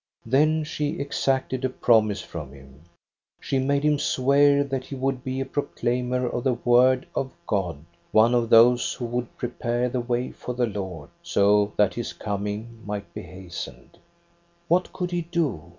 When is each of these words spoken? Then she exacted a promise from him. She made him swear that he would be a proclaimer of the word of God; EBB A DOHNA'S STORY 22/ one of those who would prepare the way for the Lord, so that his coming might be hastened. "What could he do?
Then 0.25 0.63
she 0.63 0.99
exacted 0.99 1.63
a 1.63 1.69
promise 1.69 2.21
from 2.23 2.51
him. 2.53 2.85
She 3.39 3.59
made 3.59 3.83
him 3.83 3.99
swear 3.99 4.63
that 4.63 4.85
he 4.85 4.95
would 4.95 5.23
be 5.23 5.39
a 5.39 5.45
proclaimer 5.45 6.27
of 6.27 6.43
the 6.43 6.55
word 6.55 7.05
of 7.13 7.29
God; 7.45 7.75
EBB 7.75 7.75
A 7.75 7.77
DOHNA'S 7.77 7.83
STORY 7.83 8.23
22/ 8.23 8.23
one 8.23 8.33
of 8.33 8.49
those 8.49 8.93
who 8.95 9.05
would 9.05 9.37
prepare 9.37 9.89
the 9.89 10.01
way 10.01 10.31
for 10.31 10.55
the 10.55 10.65
Lord, 10.65 11.11
so 11.21 11.73
that 11.77 11.93
his 11.93 12.13
coming 12.13 12.79
might 12.83 13.13
be 13.13 13.21
hastened. 13.21 13.99
"What 14.67 14.91
could 14.91 15.11
he 15.11 15.21
do? 15.21 15.69